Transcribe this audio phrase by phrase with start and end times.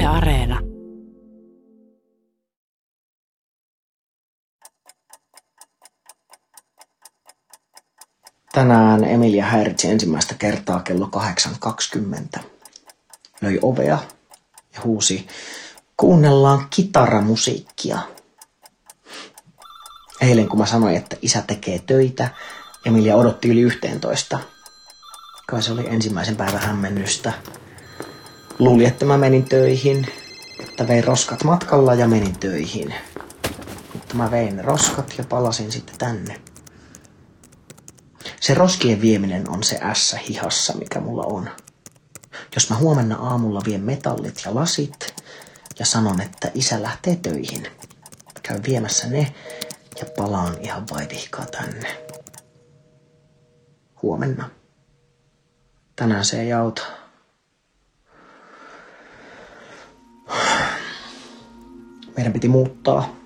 [0.00, 0.60] Yle Areena.
[8.52, 11.10] Tänään Emilia häiritsi ensimmäistä kertaa kello
[12.36, 12.40] 8.20.
[13.40, 13.98] Löi ovea
[14.74, 15.26] ja huusi,
[15.96, 17.98] kuunnellaan kitaramusiikkia.
[20.20, 22.28] Eilen kun mä sanoin, että isä tekee töitä,
[22.86, 24.38] Emilia odotti yli 11.
[25.46, 27.32] Kai se oli ensimmäisen päivän hämmennystä.
[28.60, 30.06] Luuli, että mä menin töihin,
[30.60, 32.94] että vein roskat matkalla ja menin töihin.
[33.92, 36.40] Mutta mä vein roskat ja palasin sitten tänne.
[38.40, 41.50] Se roskien vieminen on se ässä hihassa, mikä mulla on.
[42.54, 45.14] Jos mä huomenna aamulla vien metallit ja lasit
[45.78, 47.66] ja sanon, että isä lähtee töihin,
[48.42, 49.34] käyn viemässä ne
[50.00, 52.06] ja palaan ihan vaitihkaa tänne.
[54.02, 54.50] Huomenna.
[55.96, 56.82] Tänään se ei auta.
[62.20, 63.16] Meidän piti muuttaa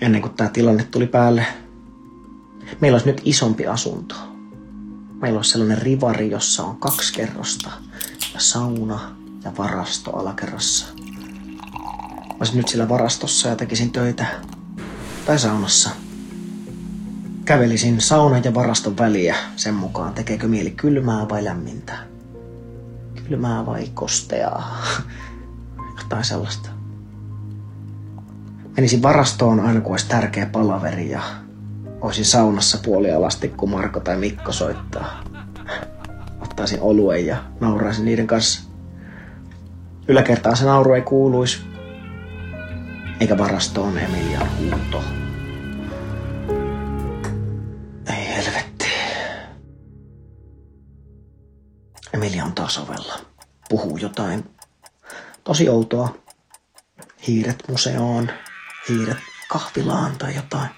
[0.00, 1.46] ennen kuin tämä tilanne tuli päälle.
[2.80, 4.14] Meillä olisi nyt isompi asunto.
[5.20, 7.70] Meillä olisi sellainen rivari, jossa on kaksi kerrosta
[8.34, 10.86] ja sauna ja varasto alakerrassa.
[12.28, 14.26] Mä olisin nyt sillä varastossa ja tekisin töitä.
[15.26, 15.90] Tai saunassa.
[17.44, 21.98] Kävelisin saunan ja varaston väliä sen mukaan, tekeekö mieli kylmää vai lämmintä.
[23.24, 24.86] Kylmää vai kosteaa.
[26.02, 26.77] Jotain sellaista.
[28.78, 31.22] Menisin varastoon aina kun olisi tärkeä palaveri ja
[32.00, 35.24] olisin saunassa puolialasti, kun Marko tai Mikko soittaa.
[36.40, 38.70] Ottaisin oluen ja nauraisin niiden kanssa.
[40.08, 41.58] Yläkertaan se nauru ei kuuluisi,
[43.20, 45.04] eikä varastoon Emilian huuto.
[48.16, 48.86] Ei helvetti.
[52.12, 53.18] Emilia on taas ovella.
[53.68, 54.44] Puhuu jotain
[55.44, 56.14] tosi outoa.
[57.26, 58.30] Hiiret museoon,
[58.88, 60.68] hiiret kahvilaan tai jotain.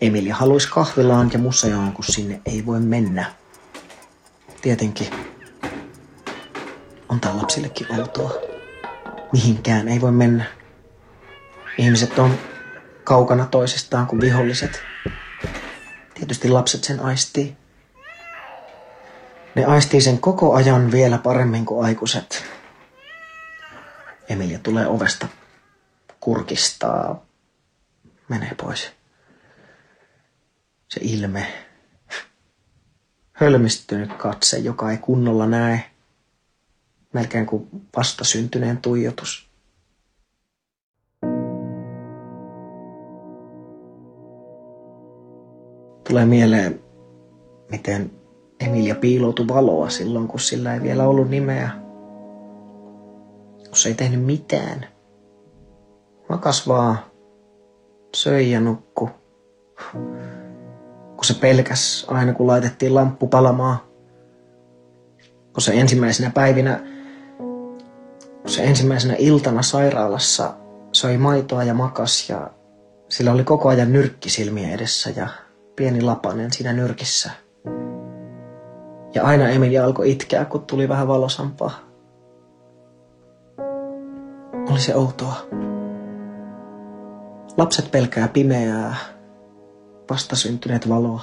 [0.00, 3.32] Emilia haluaisi kahvilaan ja museoon, kun sinne ei voi mennä.
[4.62, 5.06] Tietenkin
[7.08, 8.32] on tää lapsillekin outoa.
[9.32, 10.44] Mihinkään ei voi mennä.
[11.78, 12.38] Ihmiset on
[13.04, 14.82] kaukana toisistaan kuin viholliset.
[16.14, 17.56] Tietysti lapset sen aistii.
[19.54, 22.55] Ne aistii sen koko ajan vielä paremmin kuin aikuiset.
[24.28, 25.28] Emilia tulee ovesta,
[26.20, 27.26] kurkistaa,
[28.28, 28.90] menee pois.
[30.88, 31.46] Se ilme,
[33.32, 35.84] hölmistynyt katse, joka ei kunnolla näe,
[37.12, 39.50] melkein kuin vastasyntyneen tuijotus.
[46.08, 46.80] Tulee mieleen,
[47.70, 48.10] miten
[48.60, 51.85] Emilia piiloutui valoa silloin, kun sillä ei vielä ollut nimeä.
[53.76, 54.86] Se ei tehnyt mitään.
[56.28, 56.98] Makas vaan,
[58.14, 59.10] söi ja nukku.
[61.16, 63.78] Kun se pelkäs aina, kun laitettiin lamppu palamaan.
[65.52, 66.80] Kun se ensimmäisenä päivinä,
[68.42, 70.54] kun se ensimmäisenä iltana sairaalassa
[70.92, 72.50] söi maitoa ja makas ja
[73.08, 75.28] sillä oli koko ajan nyrkki silmien edessä ja
[75.76, 77.30] pieni lapanen siinä nyrkissä.
[79.14, 81.86] Ja aina Emilia alkoi itkeä, kun tuli vähän valosampaa.
[84.70, 85.36] Oli se outoa.
[87.56, 88.96] Lapset pelkää pimeää,
[90.10, 91.22] vastasyntyneet valoa.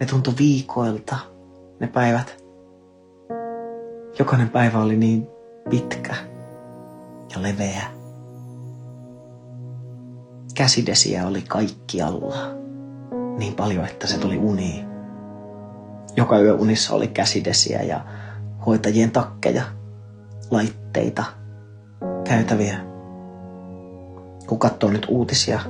[0.00, 1.16] Ne tuntui viikoilta,
[1.80, 2.44] ne päivät.
[4.18, 5.26] Jokainen päivä oli niin
[5.70, 6.14] pitkä
[7.34, 7.82] ja leveä.
[10.54, 12.34] Käsidesiä oli kaikkialla.
[13.38, 14.91] Niin paljon, että se tuli uniin.
[16.16, 18.04] Joka yö unissa oli käsidesiä ja
[18.66, 19.62] hoitajien takkeja,
[20.50, 21.24] laitteita,
[22.24, 22.78] käytäviä.
[24.46, 25.60] Kun katsoo nyt uutisia,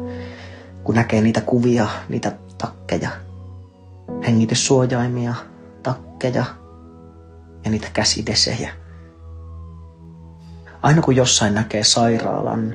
[0.85, 3.11] kun näkee niitä kuvia, niitä takkeja,
[4.27, 5.35] hengityssuojaimia,
[5.83, 6.45] takkeja
[7.65, 8.73] ja niitä käsidesejä.
[10.83, 12.75] Aina kun jossain näkee sairaalan,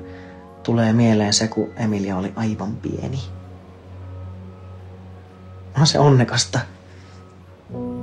[0.63, 3.19] tulee mieleen se, kun Emilia oli aivan pieni.
[5.79, 6.59] On se onnekasta,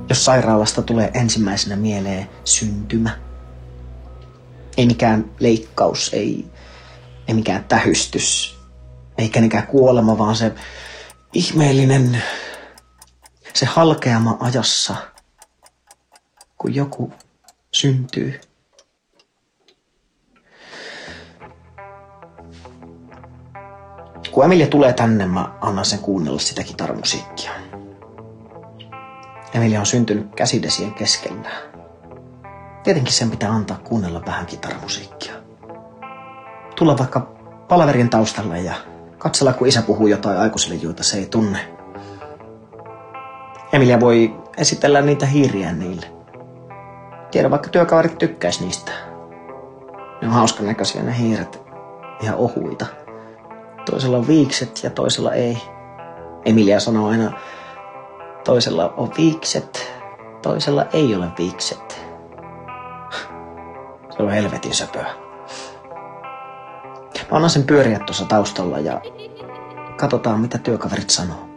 [0.09, 3.17] jos sairaalasta tulee ensimmäisenä mieleen syntymä.
[4.77, 6.45] Ei mikään leikkaus, ei,
[7.27, 8.59] ei mikään tähystys,
[9.17, 10.51] eikä mikään kuolema, vaan se
[11.33, 12.23] ihmeellinen,
[13.53, 14.95] se halkeama ajassa,
[16.57, 17.13] kun joku
[17.71, 18.39] syntyy.
[24.35, 27.64] kun Emilia tulee tänne, mä annan sen kuunnella sitä kitaramusiikkia.
[29.55, 31.49] Emilia on syntynyt käsidesien keskellä.
[32.83, 35.33] Tietenkin sen pitää antaa kuunnella vähän kitaramusiikkia.
[36.75, 37.19] Tulla vaikka
[37.67, 38.73] palaverin taustalle ja
[39.17, 41.59] katsella, kun isä puhuu jotain aikuisille, joita se ei tunne.
[43.73, 46.05] Emilia voi esitellä niitä hiiriä niille.
[47.31, 48.91] Tiedä, vaikka työkaverit tykkäis niistä.
[50.21, 51.61] Ne on hauskan näköisiä ne hiiret.
[52.21, 52.85] Ihan ohuita.
[53.91, 55.57] Toisella on viikset ja toisella ei.
[56.45, 57.31] Emilia sanoo aina,
[58.45, 59.93] toisella on viikset,
[60.41, 62.05] toisella ei ole viikset.
[64.17, 65.07] Se on helvetin söpöä.
[67.31, 69.01] Mä annan sen pyöriä tuossa taustalla ja
[69.97, 71.54] katsotaan mitä työkaverit sanoo.